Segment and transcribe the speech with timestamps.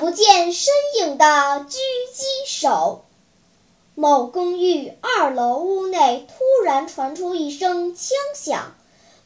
[0.00, 3.04] 不见身影的狙击手。
[3.94, 8.72] 某公寓二楼屋内突然传出一声枪响。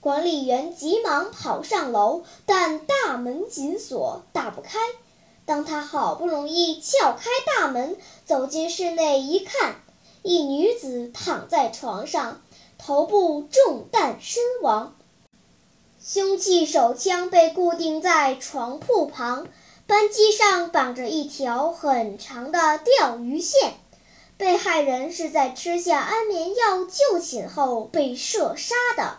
[0.00, 4.80] 管理员急忙跑上楼，但大门紧锁，打不开。
[5.46, 9.76] 当他好不容易撬开大门，走进室内一看，
[10.22, 12.42] 一女子躺在床上，
[12.78, 14.96] 头部中弹身亡。
[16.02, 19.46] 凶器手枪被固定在床铺旁，
[19.86, 23.74] 扳机上绑着一条很长的钓鱼线。
[24.36, 29.18] 被害人是在吃下安眠药就寝后被射杀的。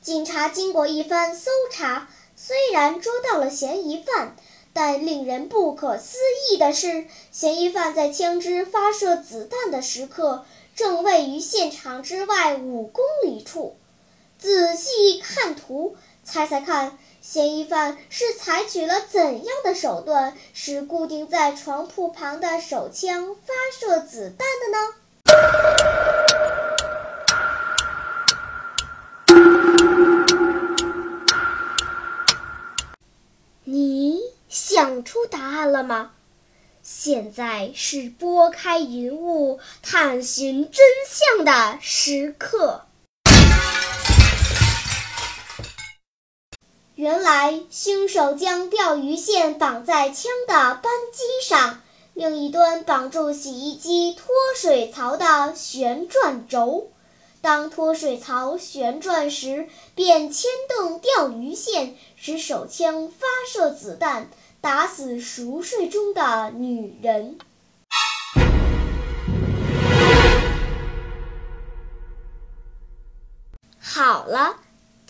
[0.00, 4.34] 警察经过一番搜查，虽然捉到了嫌疑犯，
[4.72, 6.18] 但令人不可思
[6.50, 13.76] 议的是，嫌疑犯在枪支发射子弹的时刻正位于现场之外五公里处。
[14.36, 24.78] 仔细看图，猜猜看，嫌疑犯是采取了怎样的手段，使固定在床铺旁的手枪发射子弹的呢？
[33.64, 36.12] 你想出答案了吗？
[36.82, 42.84] 现在是拨开云雾探寻真相的时刻。
[46.96, 56.92] 原来，凶手将钓鱼线绑在枪的扳机上，另一端绑住洗衣机脱水槽的旋转轴。
[57.40, 64.30] 当脱水槽旋转时，便牵动钓鱼线，使手枪发射子弹，
[64.60, 67.38] 打死熟睡中的女人。
[73.80, 74.56] 好了，